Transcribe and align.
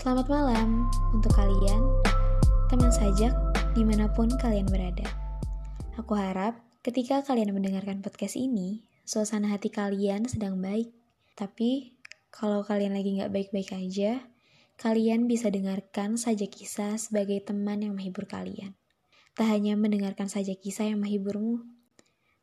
Selamat 0.00 0.32
malam 0.32 0.88
untuk 1.12 1.36
kalian, 1.36 1.84
teman 2.72 2.88
sajak 2.88 3.36
di 3.76 3.84
mana 3.84 4.08
pun 4.08 4.32
kalian 4.32 4.64
berada. 4.64 5.04
Aku 6.00 6.16
harap 6.16 6.56
ketika 6.80 7.20
kalian 7.20 7.52
mendengarkan 7.52 8.00
podcast 8.00 8.40
ini, 8.40 8.80
suasana 9.04 9.52
hati 9.52 9.68
kalian 9.68 10.24
sedang 10.24 10.56
baik. 10.56 10.88
Tapi 11.36 12.00
kalau 12.32 12.64
kalian 12.64 12.96
lagi 12.96 13.20
nggak 13.20 13.28
baik-baik 13.28 13.76
aja, 13.76 14.24
kalian 14.80 15.28
bisa 15.28 15.52
dengarkan 15.52 16.16
saja 16.16 16.48
kisah 16.48 16.96
sebagai 16.96 17.36
teman 17.44 17.84
yang 17.84 17.92
menghibur 17.92 18.24
kalian. 18.24 18.72
Tak 19.36 19.52
hanya 19.52 19.76
mendengarkan 19.76 20.32
saja 20.32 20.56
kisah 20.56 20.88
yang 20.88 21.04
menghiburmu, 21.04 21.60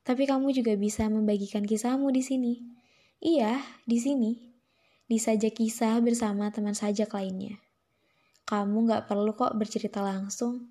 tapi 0.05 0.29
kamu 0.29 0.53
juga 0.53 0.77
bisa 0.77 1.09
membagikan 1.09 1.65
kisahmu 1.65 2.13
di 2.13 2.21
sini. 2.21 2.53
Iya, 3.17 3.57
di 3.89 3.97
sini. 3.97 4.56
Di 5.07 5.23
sajak 5.23 5.63
kisah 5.63 6.03
bersama 6.03 6.51
teman 6.51 6.75
sajak 6.75 7.15
lainnya. 7.15 7.55
Kamu 8.43 8.91
nggak 8.91 9.07
perlu 9.07 9.39
kok 9.39 9.55
bercerita 9.55 10.03
langsung. 10.03 10.67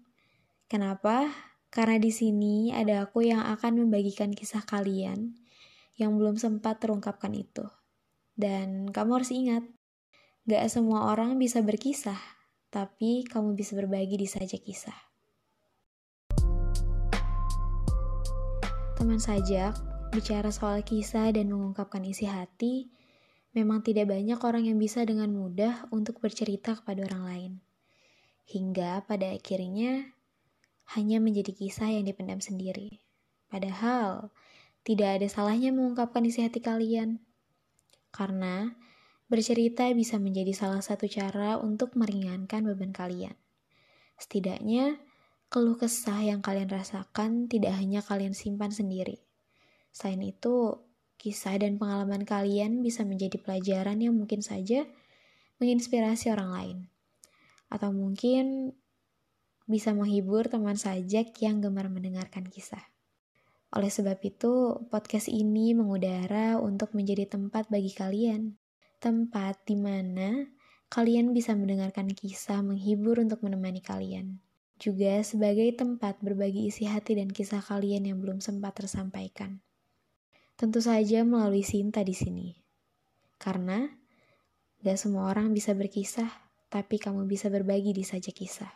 Kenapa? 0.68 1.32
Karena 1.72 1.96
di 1.96 2.12
sini 2.12 2.68
ada 2.68 3.08
aku 3.08 3.24
yang 3.24 3.40
akan 3.40 3.80
membagikan 3.80 4.36
kisah 4.36 4.60
kalian 4.68 5.40
yang 5.96 6.20
belum 6.20 6.36
sempat 6.36 6.84
terungkapkan 6.84 7.32
itu. 7.32 7.64
Dan 8.36 8.92
kamu 8.92 9.24
harus 9.24 9.32
ingat, 9.32 9.64
gak 10.44 10.68
semua 10.68 11.08
orang 11.16 11.40
bisa 11.40 11.64
berkisah, 11.64 12.20
tapi 12.68 13.24
kamu 13.24 13.56
bisa 13.56 13.72
berbagi 13.72 14.20
di 14.20 14.28
saja 14.28 14.60
kisah. 14.60 15.00
Teman 19.00 19.16
sajak, 19.16 19.80
bicara 20.12 20.52
soal 20.52 20.84
kisah 20.84 21.32
dan 21.32 21.48
mengungkapkan 21.48 22.04
isi 22.04 22.28
hati, 22.28 22.92
memang 23.56 23.80
tidak 23.80 24.12
banyak 24.12 24.36
orang 24.36 24.68
yang 24.68 24.76
bisa 24.76 25.00
dengan 25.08 25.32
mudah 25.32 25.88
untuk 25.88 26.20
bercerita 26.20 26.76
kepada 26.76 27.08
orang 27.08 27.24
lain. 27.24 27.52
Hingga 28.44 29.08
pada 29.08 29.32
akhirnya 29.32 30.12
hanya 30.92 31.18
menjadi 31.18 31.56
kisah 31.56 31.88
yang 31.88 32.04
dipendam 32.04 32.38
sendiri. 32.44 33.00
Padahal, 33.48 34.28
tidak 34.84 35.18
ada 35.18 35.26
salahnya 35.26 35.72
mengungkapkan 35.72 36.22
isi 36.28 36.44
hati 36.44 36.60
kalian. 36.60 37.24
Karena 38.12 38.76
bercerita 39.26 39.88
bisa 39.96 40.20
menjadi 40.20 40.54
salah 40.54 40.84
satu 40.84 41.10
cara 41.10 41.58
untuk 41.58 41.98
meringankan 41.98 42.62
beban 42.62 42.94
kalian. 42.94 43.34
Setidaknya, 44.20 45.00
keluh 45.50 45.74
kesah 45.74 46.22
yang 46.22 46.44
kalian 46.44 46.70
rasakan 46.70 47.50
tidak 47.50 47.74
hanya 47.74 48.04
kalian 48.04 48.36
simpan 48.36 48.70
sendiri. 48.70 49.24
Selain 49.90 50.22
itu, 50.22 50.85
kisah 51.26 51.58
dan 51.58 51.74
pengalaman 51.74 52.22
kalian 52.22 52.86
bisa 52.86 53.02
menjadi 53.02 53.34
pelajaran 53.42 53.98
yang 53.98 54.14
mungkin 54.14 54.46
saja 54.46 54.86
menginspirasi 55.58 56.30
orang 56.30 56.50
lain. 56.54 56.78
Atau 57.66 57.90
mungkin 57.90 58.70
bisa 59.66 59.90
menghibur 59.90 60.46
teman 60.46 60.78
sajak 60.78 61.34
yang 61.42 61.58
gemar 61.58 61.90
mendengarkan 61.90 62.46
kisah. 62.46 62.94
Oleh 63.74 63.90
sebab 63.90 64.22
itu, 64.22 64.86
podcast 64.86 65.26
ini 65.26 65.74
mengudara 65.74 66.62
untuk 66.62 66.94
menjadi 66.94 67.26
tempat 67.26 67.66
bagi 67.66 67.90
kalian. 67.90 68.54
Tempat 69.02 69.66
di 69.66 69.74
mana 69.74 70.46
kalian 70.86 71.34
bisa 71.34 71.58
mendengarkan 71.58 72.06
kisah 72.14 72.62
menghibur 72.62 73.18
untuk 73.18 73.42
menemani 73.42 73.82
kalian. 73.82 74.38
Juga 74.78 75.18
sebagai 75.26 75.66
tempat 75.74 76.22
berbagi 76.22 76.70
isi 76.70 76.86
hati 76.86 77.18
dan 77.18 77.34
kisah 77.34 77.58
kalian 77.58 78.06
yang 78.06 78.22
belum 78.22 78.38
sempat 78.38 78.78
tersampaikan. 78.78 79.65
Tentu 80.56 80.80
saja 80.80 81.20
melalui 81.20 81.60
Sinta 81.60 82.00
di 82.00 82.16
sini. 82.16 82.56
Karena 83.36 83.84
gak 84.80 84.96
semua 84.96 85.28
orang 85.28 85.52
bisa 85.52 85.76
berkisah, 85.76 86.32
tapi 86.72 86.96
kamu 86.96 87.28
bisa 87.28 87.52
berbagi 87.52 87.92
di 87.92 88.00
saja 88.00 88.32
kisah. 88.32 88.72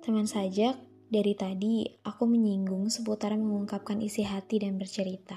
Teman 0.00 0.24
sajak, 0.24 0.80
dari 1.12 1.36
tadi, 1.36 1.84
aku 2.08 2.24
menyinggung 2.24 2.88
seputar 2.88 3.36
mengungkapkan 3.36 4.00
isi 4.00 4.24
hati 4.24 4.64
dan 4.64 4.80
bercerita. 4.80 5.36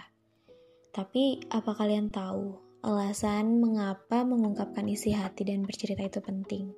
Tapi, 0.96 1.44
apa 1.52 1.75
kalian 1.75 2.08
tahu 2.08 2.56
alasan 2.88 3.59
mengapa 3.59 4.24
mengungkapkan 4.24 4.88
isi 4.88 5.12
hati 5.12 5.44
dan 5.44 5.68
bercerita 5.68 6.08
itu 6.08 6.24
penting? 6.24 6.72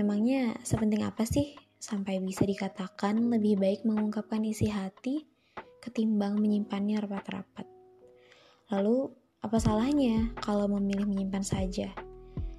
Memangnya 0.00 0.56
sepenting 0.64 1.04
apa 1.04 1.28
sih 1.28 1.67
sampai 1.78 2.18
bisa 2.18 2.42
dikatakan 2.42 3.30
lebih 3.30 3.58
baik 3.58 3.86
mengungkapkan 3.86 4.42
isi 4.42 4.66
hati 4.66 5.26
ketimbang 5.78 6.36
menyimpannya 6.38 6.98
rapat-rapat? 7.02 7.66
Lalu, 8.74 9.08
apa 9.38 9.56
salahnya 9.62 10.34
kalau 10.42 10.66
memilih 10.66 11.06
menyimpan 11.06 11.46
saja? 11.46 11.88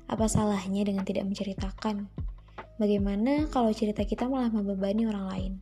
Apa 0.10 0.26
salahnya 0.26 0.88
dengan 0.88 1.06
tidak 1.06 1.28
menceritakan? 1.28 2.10
Bagaimana 2.80 3.46
kalau 3.52 3.70
cerita 3.76 4.08
kita 4.08 4.26
malah 4.26 4.50
membebani 4.50 5.04
orang 5.06 5.26
lain? 5.28 5.54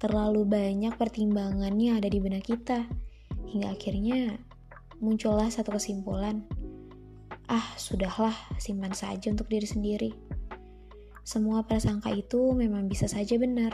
Terlalu 0.00 0.48
banyak 0.48 0.96
pertimbangan 0.96 1.76
yang 1.78 2.00
ada 2.00 2.08
di 2.08 2.18
benak 2.18 2.48
kita, 2.48 2.88
hingga 3.52 3.70
akhirnya 3.70 4.40
muncullah 4.98 5.52
satu 5.52 5.76
kesimpulan. 5.76 6.42
Ah, 7.46 7.76
sudahlah, 7.76 8.32
simpan 8.56 8.96
saja 8.96 9.28
untuk 9.28 9.46
diri 9.52 9.68
sendiri. 9.68 10.10
Semua 11.22 11.62
prasangka 11.62 12.10
itu 12.10 12.50
memang 12.50 12.90
bisa 12.90 13.06
saja 13.06 13.38
benar, 13.38 13.70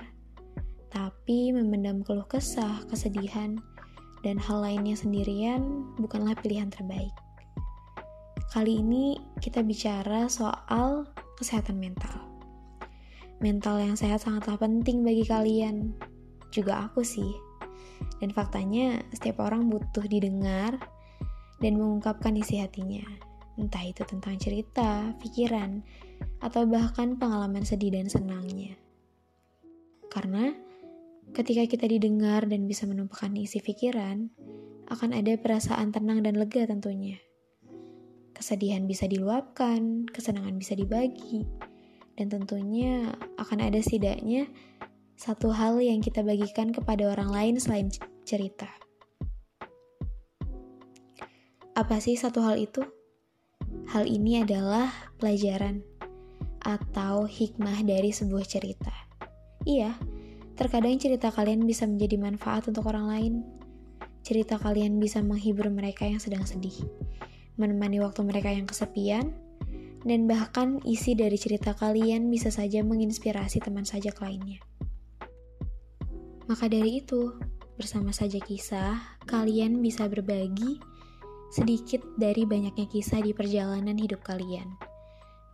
tapi 0.92 1.48
memendam 1.48 2.04
keluh 2.04 2.28
kesah, 2.28 2.84
kesedihan, 2.92 3.56
dan 4.20 4.36
hal 4.36 4.60
lainnya 4.60 4.92
sendirian 4.92 5.88
bukanlah 5.96 6.36
pilihan 6.44 6.68
terbaik. 6.68 7.12
Kali 8.52 8.80
ini 8.80 9.16
kita 9.40 9.64
bicara 9.64 10.28
soal 10.28 11.08
kesehatan 11.36 11.80
mental. 11.80 12.28
Mental 13.38 13.78
yang 13.78 13.94
sehat 13.94 14.24
sangatlah 14.24 14.58
penting 14.58 15.06
bagi 15.06 15.22
kalian. 15.22 15.94
Juga 16.50 16.90
aku 16.90 17.06
sih. 17.06 17.28
Dan 18.18 18.34
faktanya, 18.34 18.98
setiap 19.14 19.46
orang 19.46 19.70
butuh 19.70 20.02
didengar 20.10 20.74
dan 21.62 21.78
mengungkapkan 21.78 22.34
isi 22.34 22.58
hatinya. 22.58 23.27
Entah 23.58 23.82
itu 23.82 24.06
tentang 24.06 24.38
cerita, 24.38 25.10
pikiran, 25.18 25.82
atau 26.38 26.62
bahkan 26.64 27.18
pengalaman 27.18 27.66
sedih 27.66 27.90
dan 27.90 28.06
senangnya. 28.06 28.78
Karena 30.06 30.54
ketika 31.34 31.66
kita 31.66 31.90
didengar 31.90 32.46
dan 32.46 32.70
bisa 32.70 32.86
menumpahkan 32.86 33.34
isi 33.34 33.58
pikiran, 33.58 34.30
akan 34.88 35.10
ada 35.12 35.36
perasaan 35.36 35.92
tenang 35.92 36.24
dan 36.24 36.38
lega 36.38 36.64
tentunya. 36.64 37.18
Kesedihan 38.32 38.86
bisa 38.86 39.10
diluapkan, 39.10 40.06
kesenangan 40.06 40.56
bisa 40.56 40.78
dibagi, 40.78 41.44
dan 42.14 42.30
tentunya 42.30 43.10
akan 43.36 43.58
ada 43.58 43.82
setidaknya 43.82 44.46
satu 45.18 45.50
hal 45.50 45.82
yang 45.82 45.98
kita 45.98 46.22
bagikan 46.22 46.70
kepada 46.70 47.10
orang 47.10 47.34
lain 47.34 47.54
selain 47.58 47.90
cerita. 48.22 48.70
Apa 51.74 51.98
sih 51.98 52.14
satu 52.14 52.42
hal 52.42 52.58
itu? 52.58 52.97
Hal 53.88 54.04
ini 54.04 54.44
adalah 54.44 54.92
pelajaran 55.16 55.80
atau 56.60 57.24
hikmah 57.24 57.80
dari 57.88 58.12
sebuah 58.12 58.44
cerita. 58.44 58.92
Iya, 59.64 59.96
terkadang 60.60 61.00
cerita 61.00 61.32
kalian 61.32 61.64
bisa 61.64 61.88
menjadi 61.88 62.20
manfaat 62.20 62.68
untuk 62.68 62.84
orang 62.84 63.08
lain. 63.08 63.34
Cerita 64.20 64.60
kalian 64.60 65.00
bisa 65.00 65.24
menghibur 65.24 65.72
mereka 65.72 66.04
yang 66.04 66.20
sedang 66.20 66.44
sedih, 66.44 66.76
menemani 67.56 67.96
waktu 68.04 68.20
mereka 68.28 68.52
yang 68.52 68.68
kesepian, 68.68 69.32
dan 70.04 70.28
bahkan 70.28 70.84
isi 70.84 71.16
dari 71.16 71.40
cerita 71.40 71.72
kalian 71.72 72.28
bisa 72.28 72.52
saja 72.52 72.84
menginspirasi 72.84 73.64
teman 73.64 73.88
sajak 73.88 74.20
lainnya. 74.20 74.60
Maka 76.44 76.68
dari 76.68 77.00
itu, 77.00 77.40
bersama 77.80 78.12
saja 78.12 78.36
kisah, 78.36 79.00
kalian 79.24 79.80
bisa 79.80 80.04
berbagi 80.12 80.76
sedikit 81.48 82.04
dari 82.20 82.44
banyaknya 82.44 82.84
kisah 82.88 83.24
di 83.24 83.32
perjalanan 83.32 83.96
hidup 83.96 84.20
kalian. 84.24 84.68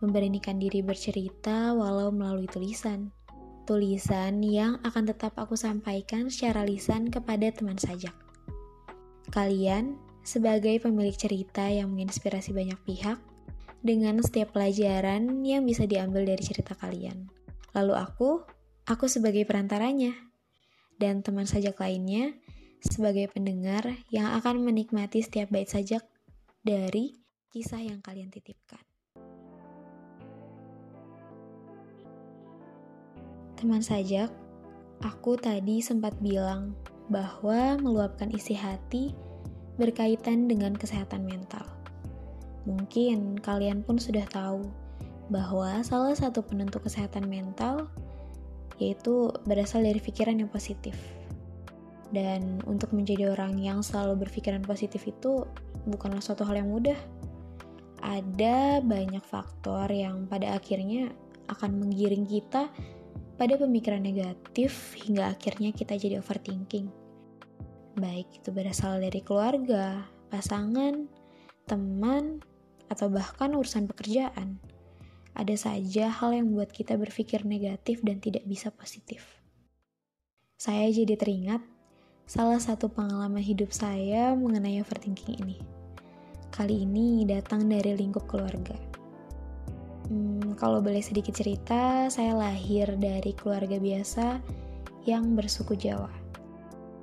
Memberanikan 0.03 0.59
diri 0.59 0.83
bercerita 0.83 1.71
walau 1.71 2.11
melalui 2.11 2.47
tulisan. 2.51 3.11
Tulisan 3.65 4.45
yang 4.45 4.77
akan 4.85 5.09
tetap 5.09 5.33
aku 5.39 5.57
sampaikan 5.57 6.29
secara 6.29 6.61
lisan 6.67 7.09
kepada 7.09 7.49
teman 7.49 7.79
sajak. 7.79 8.13
Kalian, 9.33 9.97
sebagai 10.21 10.77
pemilik 10.83 11.15
cerita 11.15 11.65
yang 11.65 11.89
menginspirasi 11.95 12.53
banyak 12.53 12.77
pihak, 12.85 13.17
dengan 13.85 14.17
setiap 14.21 14.53
pelajaran 14.53 15.45
yang 15.45 15.65
bisa 15.65 15.85
diambil 15.85 16.25
dari 16.25 16.41
cerita 16.41 16.73
kalian. 16.73 17.29
Lalu 17.77 17.93
aku, 17.93 18.41
aku 18.85 19.05
sebagai 19.05 19.45
perantaranya, 19.45 20.13
dan 20.97 21.21
teman 21.21 21.45
sajak 21.45 21.77
lainnya 21.77 22.33
sebagai 22.83 23.31
pendengar 23.31 23.87
yang 24.11 24.33
akan 24.35 24.63
menikmati 24.63 25.21
setiap 25.21 25.51
bait 25.51 25.69
sajak 25.69 26.03
dari 26.65 27.15
kisah 27.53 27.79
yang 27.79 28.01
kalian 28.03 28.33
titipkan. 28.33 28.81
Teman 33.55 33.79
sajak, 33.79 34.33
aku 34.99 35.39
tadi 35.39 35.79
sempat 35.79 36.17
bilang 36.19 36.75
bahwa 37.07 37.79
meluapkan 37.79 38.27
isi 38.33 38.57
hati 38.57 39.15
berkaitan 39.79 40.51
dengan 40.51 40.75
kesehatan 40.75 41.23
mental. 41.23 41.63
Mungkin 42.65 43.39
kalian 43.39 43.85
pun 43.85 44.01
sudah 44.01 44.25
tahu 44.27 44.65
bahwa 45.29 45.81
salah 45.81 46.13
satu 46.13 46.41
penentu 46.45 46.81
kesehatan 46.81 47.29
mental 47.29 47.89
yaitu 48.75 49.31
berasal 49.47 49.81
dari 49.81 50.03
pikiran 50.03 50.35
yang 50.35 50.51
positif. 50.51 50.97
Dan 52.15 52.63
untuk 52.63 52.95
menjadi 52.95 53.35
orang 53.35 53.59
yang 53.59 53.83
selalu 53.83 54.23
berpikiran 54.23 54.63
positif 54.63 55.03
itu 55.03 55.43
bukanlah 55.83 56.23
suatu 56.23 56.47
hal 56.47 56.63
yang 56.63 56.71
mudah. 56.71 56.95
Ada 57.99 58.79
banyak 58.79 59.19
faktor 59.27 59.91
yang 59.91 60.31
pada 60.31 60.55
akhirnya 60.55 61.11
akan 61.51 61.75
menggiring 61.75 62.23
kita 62.23 62.71
pada 63.35 63.59
pemikiran 63.59 63.99
negatif 63.99 64.95
hingga 64.95 65.35
akhirnya 65.35 65.75
kita 65.75 65.99
jadi 65.99 66.23
overthinking. 66.23 66.87
Baik 67.99 68.31
itu 68.39 68.55
berasal 68.55 69.03
dari 69.03 69.19
keluarga, 69.19 70.07
pasangan, 70.31 71.11
teman, 71.67 72.39
atau 72.87 73.11
bahkan 73.11 73.51
urusan 73.51 73.91
pekerjaan 73.91 74.61
ada 75.35 75.55
saja 75.59 76.07
hal 76.07 76.31
yang 76.31 76.47
membuat 76.47 76.71
kita 76.71 76.95
berpikir 76.95 77.43
negatif 77.43 77.99
dan 78.07 78.23
tidak 78.23 78.47
bisa 78.47 78.71
positif. 78.71 79.43
Saya 80.55 80.87
jadi 80.87 81.19
teringat 81.19 81.74
salah 82.25 82.57
satu 82.57 82.89
pengalaman 82.89 83.37
hidup 83.37 83.69
saya 83.69 84.33
mengenai 84.33 84.81
overthinking 84.81 85.45
ini. 85.45 85.57
Kali 86.49 86.81
ini 86.81 87.21
datang 87.21 87.69
dari 87.69 87.93
lingkup 87.93 88.25
keluarga. 88.25 88.73
Hmm, 90.09 90.57
kalau 90.57 90.81
boleh 90.81 91.05
sedikit 91.05 91.37
cerita, 91.37 92.09
saya 92.09 92.33
lahir 92.33 92.97
dari 92.97 93.29
keluarga 93.37 93.77
biasa 93.77 94.41
yang 95.05 95.37
bersuku 95.37 95.77
Jawa. 95.77 96.09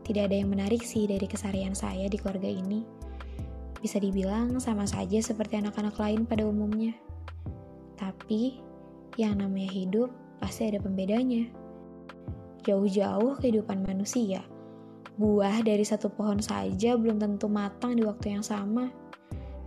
Tidak 0.03 0.27
ada 0.27 0.35
yang 0.35 0.51
menarik 0.51 0.83
sih 0.83 1.07
dari 1.07 1.31
kesarian 1.31 1.79
saya 1.79 2.11
di 2.11 2.19
keluarga 2.19 2.51
ini. 2.51 2.83
Bisa 3.79 4.03
dibilang 4.03 4.59
sama 4.59 4.91
saja 4.91 5.23
seperti 5.23 5.63
anak-anak 5.63 5.95
lain 6.03 6.27
pada 6.27 6.43
umumnya. 6.43 6.99
Tapi, 7.95 8.59
yang 9.15 9.39
namanya 9.39 9.71
hidup 9.71 10.11
pasti 10.43 10.67
ada 10.67 10.83
pembedanya. 10.83 11.47
Jauh-jauh 12.67 13.39
kehidupan 13.39 13.87
manusia, 13.87 14.43
buah 15.23 15.63
dari 15.63 15.87
satu 15.87 16.11
pohon 16.11 16.43
saja 16.43 16.99
belum 16.99 17.23
tentu 17.23 17.47
matang 17.47 17.95
di 17.95 18.03
waktu 18.03 18.35
yang 18.35 18.43
sama. 18.43 18.91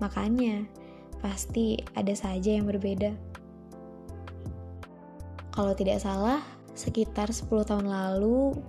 Makanya, 0.03 0.67
pasti 1.23 1.79
ada 1.95 2.11
saja 2.11 2.51
yang 2.59 2.67
berbeda. 2.67 3.15
Kalau 5.55 5.71
tidak 5.71 6.03
salah, 6.03 6.43
sekitar 6.75 7.31
10 7.31 7.47
tahun 7.63 7.87
lalu, 7.87 8.59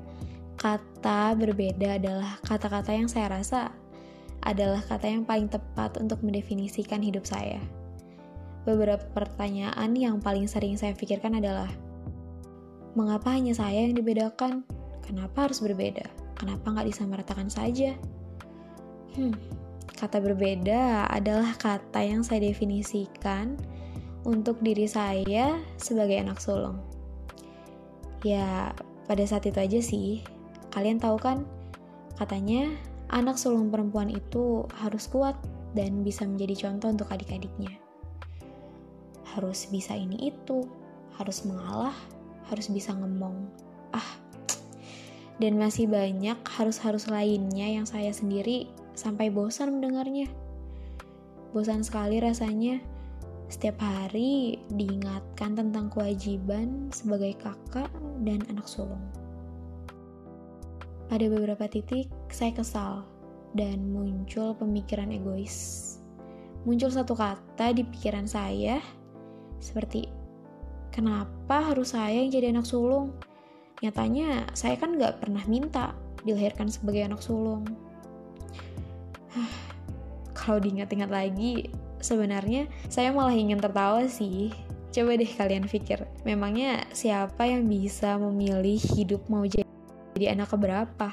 kata 0.54 1.34
berbeda 1.34 1.98
adalah 1.98 2.38
kata-kata 2.46 2.94
yang 2.94 3.10
saya 3.10 3.34
rasa 3.34 3.74
adalah 4.46 4.78
kata 4.86 5.10
yang 5.10 5.26
paling 5.26 5.50
tepat 5.50 5.98
untuk 5.98 6.22
mendefinisikan 6.22 7.02
hidup 7.02 7.26
saya 7.26 7.58
beberapa 8.66 9.06
pertanyaan 9.14 9.94
yang 9.94 10.18
paling 10.18 10.50
sering 10.50 10.74
saya 10.74 10.92
pikirkan 10.92 11.38
adalah, 11.38 11.70
mengapa 12.98 13.30
hanya 13.30 13.54
saya 13.54 13.86
yang 13.86 13.94
dibedakan? 13.94 14.66
Kenapa 15.06 15.46
harus 15.46 15.62
berbeda? 15.62 16.25
Kenapa 16.36 16.72
nggak 16.72 16.88
disamaratakan 16.92 17.48
saja? 17.48 17.96
Hmm, 19.16 19.32
kata 19.96 20.20
berbeda 20.20 21.08
adalah 21.08 21.56
kata 21.56 22.04
yang 22.04 22.20
saya 22.20 22.44
definisikan 22.44 23.56
untuk 24.28 24.60
diri 24.60 24.84
saya 24.84 25.56
sebagai 25.80 26.20
anak 26.20 26.38
sulung. 26.38 26.78
Ya, 28.20 28.76
pada 29.08 29.24
saat 29.24 29.48
itu 29.48 29.56
aja 29.56 29.80
sih. 29.80 30.20
Kalian 30.70 31.00
tahu 31.00 31.16
kan, 31.16 31.48
katanya 32.20 32.68
anak 33.08 33.40
sulung 33.40 33.72
perempuan 33.72 34.12
itu 34.12 34.68
harus 34.76 35.08
kuat 35.08 35.34
dan 35.72 36.04
bisa 36.04 36.28
menjadi 36.28 36.68
contoh 36.68 36.92
untuk 36.92 37.08
adik-adiknya 37.08 37.80
harus 39.36 39.68
bisa 39.68 39.92
ini 39.92 40.32
itu, 40.32 40.64
harus 41.20 41.44
mengalah, 41.44 41.92
harus 42.48 42.72
bisa 42.72 42.96
ngomong. 42.96 43.36
Ah, 43.92 44.16
dan 45.36 45.60
masih 45.60 45.84
banyak 45.84 46.36
harus-harus 46.48 47.08
lainnya 47.12 47.68
yang 47.80 47.84
saya 47.84 48.08
sendiri 48.12 48.68
sampai 48.96 49.28
bosan 49.28 49.76
mendengarnya. 49.76 50.32
Bosan 51.52 51.84
sekali 51.84 52.20
rasanya 52.20 52.80
setiap 53.46 53.78
hari 53.78 54.58
diingatkan 54.74 55.54
tentang 55.54 55.92
kewajiban 55.92 56.90
sebagai 56.90 57.38
kakak 57.38 57.92
dan 58.26 58.42
anak 58.50 58.66
sulung. 58.66 59.02
Pada 61.06 61.22
beberapa 61.30 61.70
titik, 61.70 62.10
saya 62.34 62.50
kesal 62.50 63.06
dan 63.54 63.94
muncul 63.94 64.58
pemikiran 64.58 65.14
egois. 65.14 65.84
Muncul 66.66 66.90
satu 66.90 67.14
kata 67.14 67.70
di 67.70 67.86
pikiran 67.86 68.26
saya 68.26 68.82
seperti, 69.62 70.10
kenapa 70.90 71.62
harus 71.62 71.94
saya 71.94 72.18
yang 72.18 72.34
jadi 72.34 72.50
anak 72.50 72.66
sulung? 72.66 73.14
Nyatanya, 73.84 74.48
saya 74.56 74.80
kan 74.80 74.96
gak 74.96 75.20
pernah 75.20 75.44
minta 75.44 75.92
dilahirkan 76.24 76.72
sebagai 76.72 77.04
anak 77.04 77.20
sulung. 77.20 77.68
Kalau 80.32 80.62
diingat-ingat 80.62 81.10
lagi, 81.12 81.68
sebenarnya 82.00 82.70
saya 82.88 83.12
malah 83.12 83.34
ingin 83.34 83.60
tertawa 83.60 84.06
sih. 84.08 84.54
Coba 84.94 85.12
deh 85.12 85.28
kalian 85.28 85.68
pikir, 85.68 86.08
memangnya 86.24 86.88
siapa 86.96 87.44
yang 87.44 87.68
bisa 87.68 88.16
memilih 88.16 88.80
hidup 88.96 89.28
mau 89.28 89.44
jadi 89.44 90.32
anak 90.32 90.56
keberapa? 90.56 91.12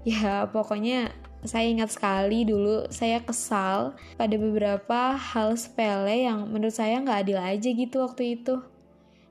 Ya, 0.00 0.48
pokoknya 0.48 1.12
saya 1.44 1.68
ingat 1.68 1.92
sekali 1.92 2.48
dulu 2.48 2.88
saya 2.88 3.20
kesal 3.20 3.96
pada 4.16 4.36
beberapa 4.36 5.16
hal 5.16 5.56
sepele 5.60 6.24
yang 6.24 6.48
menurut 6.48 6.72
saya 6.72 7.00
nggak 7.04 7.20
adil 7.28 7.36
aja 7.36 7.68
gitu 7.68 8.00
waktu 8.00 8.40
itu. 8.40 8.64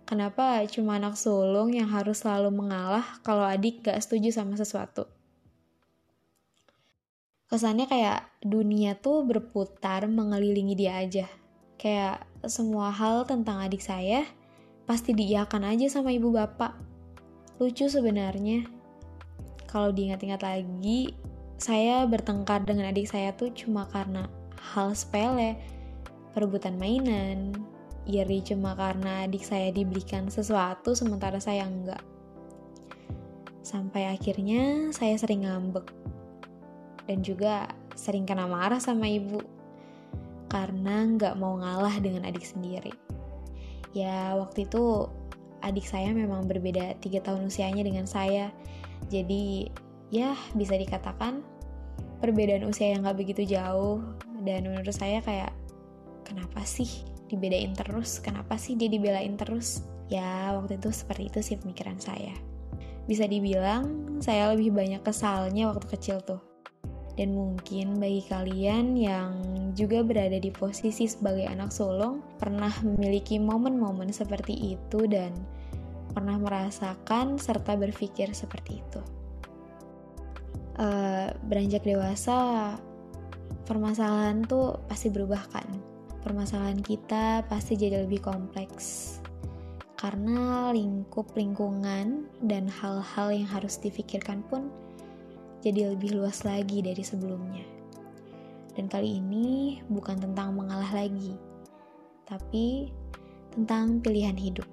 Kenapa 0.10 0.66
cuma 0.66 0.98
anak 0.98 1.22
sulung 1.22 1.70
yang 1.70 1.86
harus 1.86 2.26
selalu 2.26 2.50
mengalah 2.50 3.06
kalau 3.22 3.46
adik 3.46 3.86
gak 3.86 4.02
setuju 4.02 4.34
sama 4.34 4.58
sesuatu? 4.58 5.06
Kesannya 7.46 7.86
kayak 7.86 8.26
dunia 8.42 8.98
tuh 8.98 9.22
berputar 9.22 10.10
mengelilingi 10.10 10.74
dia 10.74 10.98
aja. 10.98 11.30
Kayak 11.78 12.26
semua 12.50 12.90
hal 12.90 13.30
tentang 13.30 13.62
adik 13.62 13.86
saya 13.86 14.26
pasti 14.90 15.14
diiakan 15.14 15.78
aja 15.78 15.86
sama 15.94 16.10
ibu 16.10 16.34
bapak. 16.34 16.74
Lucu 17.62 17.86
sebenarnya. 17.86 18.66
Kalau 19.70 19.94
diingat-ingat 19.94 20.42
lagi, 20.42 21.14
saya 21.62 22.02
bertengkar 22.10 22.66
dengan 22.66 22.90
adik 22.90 23.06
saya 23.06 23.30
tuh 23.38 23.54
cuma 23.54 23.86
karena 23.94 24.26
hal 24.74 24.90
sepele, 24.98 25.54
perebutan 26.34 26.82
mainan, 26.82 27.54
iri 28.10 28.42
cuma 28.42 28.74
karena 28.74 29.30
adik 29.30 29.46
saya 29.46 29.70
diberikan 29.70 30.34
sesuatu 30.34 30.98
sementara 30.98 31.38
saya 31.38 31.70
enggak. 31.70 32.02
Sampai 33.62 34.10
akhirnya 34.10 34.90
saya 34.90 35.14
sering 35.22 35.46
ngambek. 35.46 35.86
Dan 37.06 37.22
juga 37.22 37.70
sering 37.94 38.26
kena 38.26 38.50
marah 38.50 38.82
sama 38.82 39.06
ibu. 39.06 39.42
Karena 40.50 41.06
nggak 41.06 41.38
mau 41.38 41.62
ngalah 41.62 42.02
dengan 42.02 42.26
adik 42.26 42.42
sendiri. 42.42 42.90
Ya 43.94 44.34
waktu 44.34 44.66
itu 44.66 45.06
adik 45.62 45.86
saya 45.86 46.10
memang 46.10 46.50
berbeda 46.50 46.98
tiga 47.02 47.22
tahun 47.22 47.50
usianya 47.50 47.86
dengan 47.86 48.10
saya, 48.10 48.50
jadi 49.12 49.70
ya 50.10 50.34
bisa 50.58 50.78
dikatakan 50.78 51.46
perbedaan 52.24 52.66
usia 52.68 52.94
yang 52.94 53.06
gak 53.06 53.20
begitu 53.20 53.46
jauh. 53.46 54.02
Dan 54.40 54.72
menurut 54.72 54.96
saya 54.96 55.20
kayak 55.20 55.52
kenapa 56.24 56.64
sih 56.64 57.04
dibedain 57.30 57.78
terus 57.78 58.18
kenapa 58.18 58.58
sih 58.58 58.74
dia 58.74 58.90
dibelain 58.90 59.38
terus? 59.38 59.86
Ya 60.10 60.58
waktu 60.58 60.82
itu 60.82 60.90
seperti 60.90 61.30
itu 61.30 61.40
sih 61.46 61.56
pemikiran 61.62 62.02
saya. 62.02 62.34
Bisa 63.06 63.30
dibilang 63.30 64.18
saya 64.22 64.54
lebih 64.54 64.74
banyak 64.74 65.06
kesalnya 65.06 65.70
waktu 65.70 65.86
kecil 65.86 66.18
tuh. 66.26 66.42
Dan 67.14 67.36
mungkin 67.36 68.00
bagi 68.00 68.24
kalian 68.26 68.96
yang 68.96 69.32
juga 69.76 70.02
berada 70.02 70.40
di 70.40 70.50
posisi 70.50 71.06
sebagai 71.06 71.46
anak 71.46 71.70
sulung 71.70 72.24
pernah 72.40 72.72
memiliki 72.82 73.38
momen-momen 73.38 74.10
seperti 74.10 74.74
itu 74.74 75.06
dan 75.06 75.36
pernah 76.16 76.40
merasakan 76.40 77.38
serta 77.38 77.76
berpikir 77.76 78.34
seperti 78.34 78.82
itu. 78.82 79.02
Uh, 80.80 81.28
beranjak 81.44 81.84
dewasa 81.84 82.72
permasalahan 83.68 84.42
tuh 84.48 84.80
pasti 84.88 85.12
berubah 85.12 85.44
kan 85.52 85.89
permasalahan 86.22 86.80
kita 86.84 87.48
pasti 87.48 87.80
jadi 87.80 88.04
lebih 88.04 88.24
kompleks 88.24 89.18
karena 90.00 90.72
lingkup 90.72 91.28
lingkungan 91.36 92.28
dan 92.40 92.72
hal-hal 92.72 93.36
yang 93.36 93.50
harus 93.52 93.76
difikirkan 93.84 94.40
pun 94.48 94.72
jadi 95.60 95.92
lebih 95.92 96.16
luas 96.16 96.48
lagi 96.48 96.80
dari 96.80 97.04
sebelumnya. 97.04 97.68
Dan 98.80 98.88
kali 98.88 99.20
ini 99.20 99.84
bukan 99.92 100.24
tentang 100.24 100.56
mengalah 100.56 100.88
lagi, 100.96 101.36
tapi 102.24 102.96
tentang 103.52 104.00
pilihan 104.00 104.40
hidup. 104.40 104.64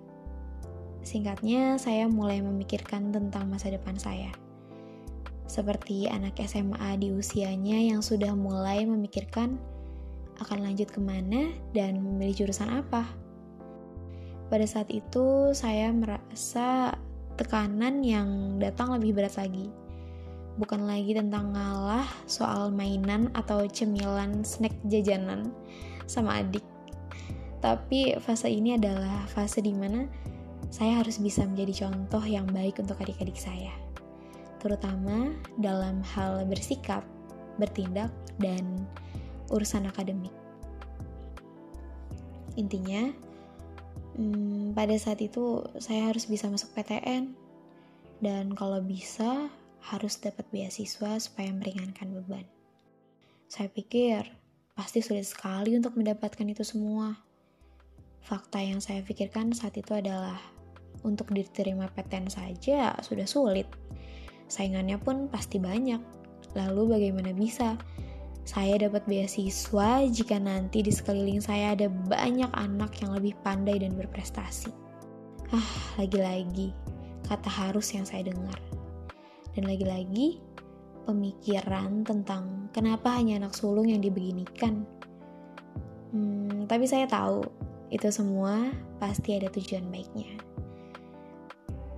Singkatnya, 1.02 1.74
saya 1.74 2.06
mulai 2.06 2.38
memikirkan 2.38 3.10
tentang 3.10 3.50
masa 3.50 3.74
depan 3.74 3.98
saya 3.98 4.30
seperti 5.46 6.10
anak 6.10 6.42
SMA 6.42 6.98
di 6.98 7.14
usianya 7.14 7.78
yang 7.78 8.02
sudah 8.02 8.34
mulai 8.34 8.82
memikirkan 8.82 9.56
akan 10.40 10.64
lanjut 10.64 10.88
ke 10.92 11.00
mana, 11.00 11.52
dan 11.72 12.00
memilih 12.00 12.44
jurusan 12.44 12.68
apa. 12.70 13.04
Pada 14.46 14.66
saat 14.68 14.88
itu, 14.94 15.50
saya 15.56 15.90
merasa 15.90 16.94
tekanan 17.36 18.00
yang 18.06 18.60
datang 18.62 18.94
lebih 18.96 19.18
berat 19.18 19.36
lagi. 19.36 19.68
Bukan 20.56 20.88
lagi 20.88 21.12
tentang 21.12 21.52
ngalah 21.52 22.08
soal 22.24 22.72
mainan 22.72 23.28
atau 23.36 23.68
cemilan 23.68 24.40
snack 24.40 24.72
jajanan 24.88 25.52
sama 26.08 26.40
adik. 26.40 26.64
Tapi 27.60 28.16
fase 28.22 28.48
ini 28.48 28.78
adalah 28.78 29.28
fase 29.28 29.60
di 29.60 29.76
mana 29.76 30.08
saya 30.72 31.04
harus 31.04 31.20
bisa 31.20 31.44
menjadi 31.44 31.86
contoh 31.86 32.24
yang 32.24 32.48
baik 32.48 32.80
untuk 32.80 32.96
adik-adik 33.04 33.36
saya. 33.36 33.74
Terutama 34.62 35.36
dalam 35.60 36.00
hal 36.16 36.48
bersikap, 36.48 37.04
bertindak, 37.60 38.08
dan 38.40 38.64
urusan 39.50 39.86
akademik. 39.88 40.32
Intinya, 42.56 43.12
hmm, 44.16 44.72
pada 44.72 44.96
saat 44.96 45.20
itu 45.20 45.62
saya 45.76 46.08
harus 46.08 46.24
bisa 46.26 46.48
masuk 46.48 46.72
PTN 46.72 47.36
dan 48.24 48.56
kalau 48.56 48.80
bisa 48.80 49.52
harus 49.86 50.18
dapat 50.18 50.48
beasiswa 50.50 51.20
supaya 51.20 51.52
meringankan 51.52 52.10
beban. 52.10 52.46
Saya 53.46 53.70
pikir 53.70 54.26
pasti 54.74 55.04
sulit 55.04 55.28
sekali 55.28 55.76
untuk 55.78 55.94
mendapatkan 55.94 56.48
itu 56.48 56.66
semua. 56.66 57.14
Fakta 58.26 58.58
yang 58.58 58.82
saya 58.82 59.06
pikirkan 59.06 59.54
saat 59.54 59.78
itu 59.78 59.94
adalah 59.94 60.34
untuk 61.06 61.30
diterima 61.30 61.86
PTN 61.92 62.26
saja 62.26 62.98
sudah 62.98 63.28
sulit. 63.28 63.70
Saingannya 64.50 64.98
pun 64.98 65.30
pasti 65.30 65.62
banyak. 65.62 66.02
Lalu 66.58 66.98
bagaimana 66.98 67.30
bisa 67.30 67.78
saya 68.46 68.78
dapat 68.78 69.02
beasiswa 69.10 70.06
jika 70.06 70.38
nanti 70.38 70.78
di 70.78 70.94
sekeliling 70.94 71.42
saya 71.42 71.74
ada 71.74 71.90
banyak 71.90 72.46
anak 72.54 72.94
yang 73.02 73.10
lebih 73.18 73.34
pandai 73.42 73.82
dan 73.82 73.98
berprestasi. 73.98 74.70
Ah, 75.50 75.98
lagi-lagi 75.98 76.70
kata 77.26 77.50
harus 77.50 77.90
yang 77.90 78.06
saya 78.06 78.30
dengar. 78.30 78.54
Dan 79.50 79.66
lagi-lagi 79.66 80.38
pemikiran 81.10 82.06
tentang 82.06 82.70
kenapa 82.70 83.18
hanya 83.18 83.42
anak 83.42 83.58
sulung 83.58 83.90
yang 83.90 83.98
dibeginikan. 83.98 84.86
Hmm, 86.14 86.70
tapi 86.70 86.86
saya 86.86 87.10
tahu 87.10 87.42
itu 87.90 88.06
semua 88.14 88.70
pasti 89.02 89.34
ada 89.34 89.50
tujuan 89.50 89.90
baiknya. 89.90 90.38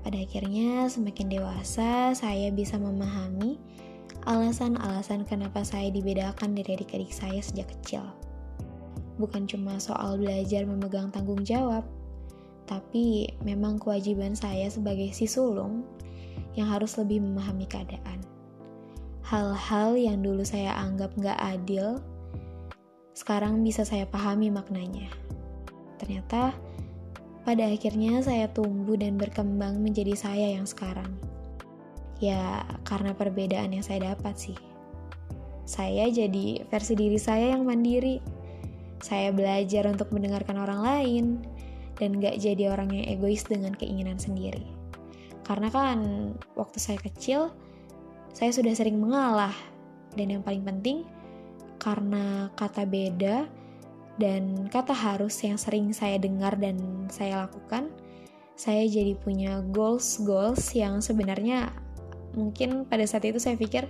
Pada 0.01 0.17
akhirnya, 0.17 0.89
semakin 0.89 1.29
dewasa, 1.29 2.17
saya 2.17 2.49
bisa 2.49 2.81
memahami 2.81 3.61
alasan-alasan 4.29 5.25
kenapa 5.25 5.65
saya 5.65 5.89
dibedakan 5.89 6.53
dari 6.53 6.77
adik-adik 6.77 7.09
saya 7.09 7.41
sejak 7.41 7.73
kecil. 7.81 8.05
Bukan 9.17 9.49
cuma 9.49 9.81
soal 9.81 10.21
belajar 10.21 10.69
memegang 10.69 11.09
tanggung 11.09 11.41
jawab, 11.41 11.89
tapi 12.69 13.33
memang 13.41 13.81
kewajiban 13.81 14.37
saya 14.37 14.69
sebagai 14.69 15.17
si 15.17 15.25
sulung 15.25 15.81
yang 16.53 16.69
harus 16.69 17.01
lebih 17.01 17.25
memahami 17.25 17.65
keadaan. 17.65 18.21
Hal-hal 19.25 19.97
yang 19.97 20.21
dulu 20.21 20.45
saya 20.45 20.77
anggap 20.77 21.17
nggak 21.17 21.41
adil, 21.41 21.97
sekarang 23.17 23.65
bisa 23.65 23.81
saya 23.89 24.05
pahami 24.05 24.53
maknanya. 24.53 25.09
Ternyata, 25.97 26.53
pada 27.49 27.65
akhirnya 27.65 28.21
saya 28.21 28.45
tumbuh 28.53 29.01
dan 29.01 29.17
berkembang 29.17 29.81
menjadi 29.81 30.13
saya 30.13 30.53
yang 30.53 30.69
sekarang. 30.69 31.17
Ya, 32.19 32.67
karena 32.83 33.15
perbedaan 33.15 33.71
yang 33.71 33.87
saya 33.87 34.15
dapat 34.15 34.35
sih. 34.35 34.59
Saya 35.69 36.11
jadi 36.11 36.67
versi 36.67 36.99
diri 36.99 37.19
saya 37.21 37.55
yang 37.55 37.63
mandiri. 37.63 38.19
Saya 38.99 39.31
belajar 39.31 39.87
untuk 39.87 40.11
mendengarkan 40.11 40.59
orang 40.59 40.81
lain 40.83 41.25
dan 42.01 42.19
gak 42.19 42.43
jadi 42.43 42.75
orang 42.75 42.91
yang 42.91 43.07
egois 43.07 43.47
dengan 43.47 43.71
keinginan 43.75 44.19
sendiri. 44.19 44.67
Karena 45.47 45.71
kan 45.71 45.99
waktu 46.59 46.79
saya 46.83 46.99
kecil, 46.99 47.55
saya 48.35 48.51
sudah 48.51 48.75
sering 48.75 48.99
mengalah. 48.99 49.55
Dan 50.17 50.35
yang 50.35 50.43
paling 50.43 50.67
penting, 50.67 51.07
karena 51.79 52.51
kata 52.59 52.83
beda 52.83 53.47
dan 54.19 54.67
kata 54.67 54.91
harus 54.91 55.39
yang 55.47 55.55
sering 55.55 55.95
saya 55.95 56.19
dengar 56.19 56.59
dan 56.59 57.07
saya 57.07 57.47
lakukan, 57.47 57.87
saya 58.59 58.83
jadi 58.91 59.15
punya 59.15 59.63
goals-goals 59.71 60.75
yang 60.75 60.99
sebenarnya 60.99 61.71
mungkin 62.37 62.85
pada 62.85 63.05
saat 63.09 63.25
itu 63.25 63.41
saya 63.41 63.57
pikir 63.57 63.89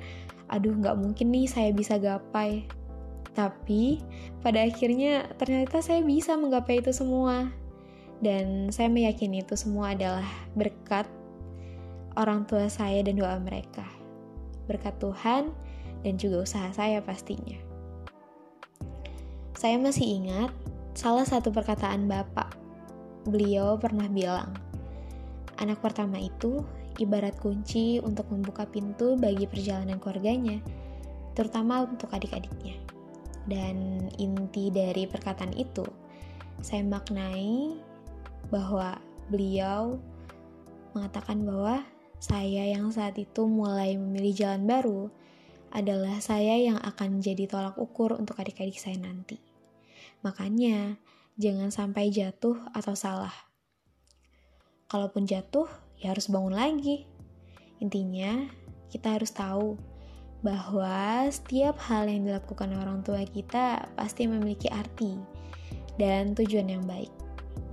aduh 0.48 0.72
nggak 0.72 0.96
mungkin 0.98 1.32
nih 1.32 1.46
saya 1.48 1.70
bisa 1.70 1.96
gapai. 1.96 2.66
Tapi 3.36 4.02
pada 4.42 4.66
akhirnya 4.66 5.30
ternyata 5.38 5.78
saya 5.78 6.02
bisa 6.02 6.34
menggapai 6.34 6.82
itu 6.82 6.90
semua. 6.90 7.50
Dan 8.18 8.74
saya 8.74 8.90
meyakini 8.90 9.46
itu 9.46 9.54
semua 9.54 9.94
adalah 9.94 10.26
berkat 10.58 11.06
orang 12.18 12.42
tua 12.50 12.66
saya 12.66 12.98
dan 13.06 13.14
doa 13.14 13.38
mereka. 13.38 13.86
Berkat 14.66 14.98
Tuhan 14.98 15.54
dan 16.02 16.14
juga 16.18 16.42
usaha 16.42 16.66
saya 16.74 16.98
pastinya. 16.98 17.62
Saya 19.54 19.78
masih 19.78 20.18
ingat 20.22 20.50
salah 20.98 21.22
satu 21.22 21.54
perkataan 21.54 22.10
bapak. 22.10 22.58
Beliau 23.26 23.78
pernah 23.78 24.10
bilang 24.10 24.50
anak 25.58 25.82
pertama 25.82 26.18
itu 26.18 26.62
ibarat 26.98 27.38
kunci 27.38 28.02
untuk 28.02 28.28
membuka 28.34 28.66
pintu 28.66 29.14
bagi 29.14 29.46
perjalanan 29.46 29.96
keluarganya, 30.02 30.58
terutama 31.38 31.86
untuk 31.86 32.10
adik-adiknya. 32.10 32.76
Dan 33.48 34.06
inti 34.20 34.68
dari 34.68 35.08
perkataan 35.08 35.56
itu, 35.56 35.86
saya 36.60 36.84
maknai 36.84 37.78
bahwa 38.52 38.98
beliau 39.32 39.96
mengatakan 40.92 41.46
bahwa 41.46 41.86
saya 42.18 42.66
yang 42.66 42.90
saat 42.90 43.14
itu 43.16 43.46
mulai 43.46 43.94
memilih 43.94 44.34
jalan 44.34 44.66
baru 44.66 45.02
adalah 45.70 46.18
saya 46.18 46.58
yang 46.58 46.80
akan 46.80 47.22
jadi 47.22 47.46
tolak 47.46 47.76
ukur 47.78 48.16
untuk 48.16 48.40
adik-adik 48.40 48.76
saya 48.76 48.98
nanti. 48.98 49.38
Makanya, 50.26 50.98
jangan 51.38 51.70
sampai 51.70 52.10
jatuh 52.10 52.58
atau 52.74 52.98
salah. 52.98 53.32
Kalaupun 54.88 55.28
jatuh, 55.28 55.68
ya 55.98 56.14
harus 56.14 56.30
bangun 56.30 56.54
lagi. 56.54 57.06
Intinya, 57.78 58.46
kita 58.90 59.18
harus 59.18 59.30
tahu 59.30 59.78
bahwa 60.42 61.26
setiap 61.30 61.78
hal 61.82 62.06
yang 62.06 62.26
dilakukan 62.26 62.70
orang 62.78 63.02
tua 63.02 63.26
kita 63.26 63.90
pasti 63.98 64.30
memiliki 64.30 64.70
arti 64.70 65.18
dan 65.98 66.34
tujuan 66.38 66.70
yang 66.70 66.84
baik. 66.86 67.10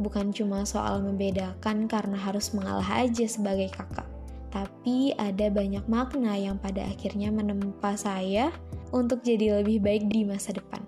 Bukan 0.01 0.34
cuma 0.34 0.65
soal 0.65 1.05
membedakan 1.05 1.86
karena 1.86 2.17
harus 2.17 2.51
mengalah 2.58 3.05
aja 3.05 3.29
sebagai 3.29 3.70
kakak, 3.70 4.10
tapi 4.50 5.13
ada 5.15 5.48
banyak 5.53 5.86
makna 5.86 6.34
yang 6.34 6.58
pada 6.58 6.84
akhirnya 6.89 7.29
menempa 7.29 7.94
saya 7.94 8.50
untuk 8.89 9.22
jadi 9.22 9.62
lebih 9.62 9.86
baik 9.86 10.10
di 10.10 10.25
masa 10.25 10.58
depan. 10.58 10.82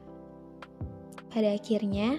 Pada 1.30 1.54
akhirnya, 1.54 2.18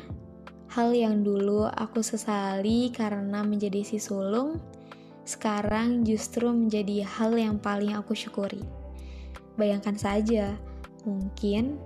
hal 0.71 0.95
yang 0.95 1.27
dulu 1.27 1.67
aku 1.67 1.99
sesali 1.99 2.95
karena 2.95 3.43
menjadi 3.43 3.83
si 3.83 3.99
sulung 3.99 4.63
sekarang 5.29 6.09
justru 6.09 6.49
menjadi 6.49 7.05
hal 7.05 7.37
yang 7.37 7.61
paling 7.61 7.93
aku 7.93 8.17
syukuri. 8.17 8.65
Bayangkan 9.61 9.93
saja, 9.93 10.57
mungkin 11.05 11.77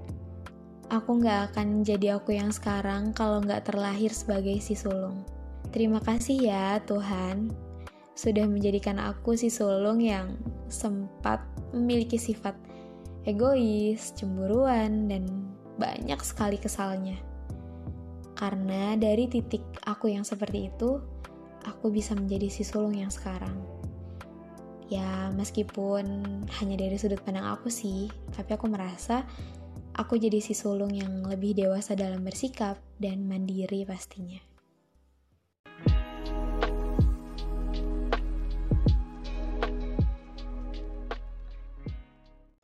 aku 0.87 1.19
nggak 1.19 1.51
akan 1.51 1.83
jadi 1.83 2.23
aku 2.23 2.39
yang 2.39 2.55
sekarang 2.55 3.11
kalau 3.11 3.43
nggak 3.43 3.67
terlahir 3.67 4.15
sebagai 4.15 4.63
si 4.63 4.79
sulung. 4.79 5.27
Terima 5.75 5.99
kasih 5.99 6.39
ya 6.39 6.79
Tuhan, 6.87 7.51
sudah 8.15 8.47
menjadikan 8.47 9.03
aku 9.03 9.35
si 9.35 9.51
sulung 9.51 9.99
yang 9.99 10.39
sempat 10.71 11.43
memiliki 11.75 12.23
sifat 12.23 12.55
egois, 13.27 14.15
cemburuan, 14.15 15.11
dan 15.11 15.27
banyak 15.83 16.21
sekali 16.23 16.63
kesalnya. 16.63 17.19
Karena 18.39 18.95
dari 18.95 19.27
titik 19.27 19.67
aku 19.83 20.15
yang 20.15 20.23
seperti 20.23 20.71
itu, 20.71 21.03
aku 21.67 21.91
bisa 21.95 22.15
menjadi 22.15 22.51
si 22.51 22.63
sulung 22.67 22.95
yang 22.95 23.11
sekarang. 23.11 23.55
Ya, 24.93 25.33
meskipun 25.33 26.05
hanya 26.61 26.77
dari 26.77 27.01
sudut 27.01 27.23
pandang 27.25 27.49
aku 27.49 27.73
sih, 27.73 28.13
tapi 28.37 28.53
aku 28.53 28.69
merasa 28.69 29.25
aku 29.97 30.21
jadi 30.21 30.37
si 30.45 30.53
sulung 30.53 30.93
yang 30.93 31.25
lebih 31.25 31.57
dewasa 31.57 31.97
dalam 31.97 32.21
bersikap 32.21 32.77
dan 33.01 33.25
mandiri 33.25 33.89
pastinya. 33.89 34.41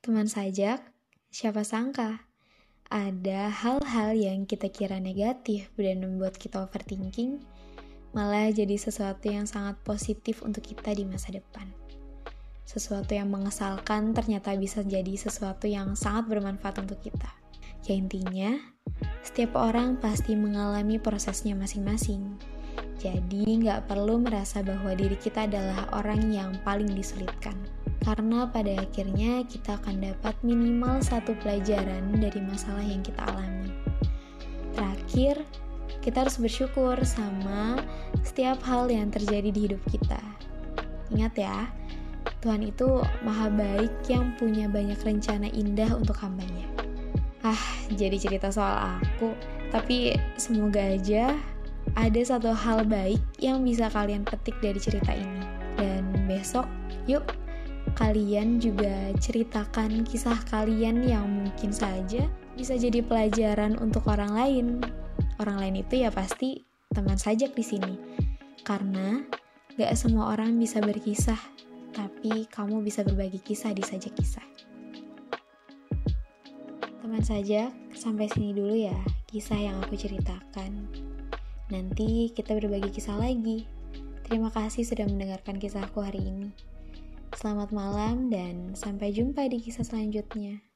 Teman 0.04 0.24
sajak, 0.24 0.80
siapa 1.28 1.64
sangka 1.64 2.28
ada 2.88 3.52
hal-hal 3.52 4.16
yang 4.16 4.48
kita 4.48 4.72
kira 4.72 4.96
negatif 4.96 5.68
dan 5.76 6.00
membuat 6.00 6.40
kita 6.40 6.64
overthinking 6.64 7.44
malah 8.16 8.48
jadi 8.52 8.76
sesuatu 8.76 9.28
yang 9.28 9.44
sangat 9.44 9.76
positif 9.84 10.40
untuk 10.44 10.64
kita 10.64 10.94
di 10.96 11.04
masa 11.04 11.32
depan. 11.34 11.68
Sesuatu 12.68 13.16
yang 13.16 13.32
mengesalkan 13.32 14.12
ternyata 14.12 14.52
bisa 14.56 14.84
jadi 14.84 15.16
sesuatu 15.16 15.64
yang 15.64 15.96
sangat 15.96 16.28
bermanfaat 16.28 16.84
untuk 16.84 17.00
kita. 17.00 17.32
Ya 17.88 17.96
intinya, 17.96 18.60
Setiap 19.22 19.54
orang 19.54 20.00
pasti 20.00 20.34
mengalami 20.34 20.96
prosesnya 20.96 21.54
masing-masing. 21.54 22.38
Jadi 22.98 23.62
nggak 23.62 23.86
perlu 23.86 24.18
merasa 24.18 24.58
bahwa 24.64 24.90
diri 24.98 25.14
kita 25.14 25.46
adalah 25.46 25.86
orang 25.94 26.34
yang 26.34 26.50
paling 26.66 26.90
disulitkan. 26.90 27.54
Karena 28.02 28.46
pada 28.50 28.82
akhirnya 28.82 29.46
kita 29.46 29.78
akan 29.78 30.02
dapat 30.02 30.34
minimal 30.42 31.02
satu 31.02 31.34
pelajaran 31.38 32.18
dari 32.18 32.40
masalah 32.42 32.82
yang 32.82 33.02
kita 33.02 33.22
alami. 33.30 33.70
Terakhir, 34.74 35.42
kita 36.04 36.26
harus 36.26 36.38
bersyukur 36.38 36.96
sama 37.04 37.82
setiap 38.22 38.62
hal 38.64 38.86
yang 38.88 39.10
terjadi 39.10 39.50
di 39.50 39.60
hidup 39.70 39.82
kita. 39.90 40.20
Ingat 41.12 41.34
ya, 41.36 41.58
Tuhan 42.44 42.62
itu 42.62 43.02
maha 43.26 43.50
baik 43.50 43.90
yang 44.06 44.36
punya 44.38 44.70
banyak 44.70 44.98
rencana 45.02 45.50
indah 45.50 45.90
untuk 45.96 46.14
hambanya. 46.20 46.66
Ah, 47.42 47.58
jadi 47.94 48.18
cerita 48.18 48.50
soal 48.50 48.98
aku, 48.98 49.34
tapi 49.70 50.18
semoga 50.36 50.82
aja 50.82 51.34
ada 51.96 52.20
satu 52.20 52.52
hal 52.52 52.84
baik 52.84 53.22
yang 53.40 53.64
bisa 53.64 53.88
kalian 53.88 54.26
petik 54.26 54.58
dari 54.60 54.78
cerita 54.78 55.14
ini. 55.14 55.42
Dan 55.78 56.10
besok, 56.26 56.66
yuk 57.06 57.24
kalian 57.96 58.60
juga 58.60 59.14
ceritakan 59.16 60.04
kisah 60.04 60.36
kalian 60.52 61.02
yang 61.02 61.24
mungkin 61.24 61.72
saja 61.72 62.28
bisa 62.58 62.74
jadi 62.76 63.00
pelajaran 63.00 63.78
untuk 63.80 64.04
orang 64.10 64.34
lain. 64.34 64.66
Orang 65.38 65.62
lain 65.62 65.86
itu 65.86 66.02
ya 66.02 66.10
pasti 66.10 66.66
teman 66.90 67.14
sajak 67.14 67.54
di 67.54 67.62
sini. 67.62 67.94
Karena 68.66 69.22
gak 69.78 69.94
semua 69.94 70.34
orang 70.34 70.58
bisa 70.58 70.82
berkisah, 70.82 71.38
tapi 71.94 72.50
kamu 72.50 72.82
bisa 72.82 73.06
berbagi 73.06 73.38
kisah 73.38 73.70
di 73.70 73.86
sajak 73.86 74.18
kisah. 74.18 74.44
Teman 76.98 77.22
sajak, 77.22 77.70
sampai 77.94 78.26
sini 78.28 78.50
dulu 78.52 78.74
ya 78.74 78.98
kisah 79.28 79.56
yang 79.56 79.78
aku 79.84 79.94
ceritakan. 79.94 80.90
Nanti 81.68 82.32
kita 82.32 82.56
berbagi 82.56 82.90
kisah 82.90 83.16
lagi. 83.16 83.68
Terima 84.24 84.52
kasih 84.52 84.84
sudah 84.84 85.08
mendengarkan 85.08 85.56
kisahku 85.56 86.00
hari 86.04 86.20
ini. 86.20 86.48
Selamat 87.36 87.70
malam 87.70 88.32
dan 88.32 88.72
sampai 88.72 89.12
jumpa 89.12 89.46
di 89.48 89.60
kisah 89.60 89.84
selanjutnya. 89.84 90.67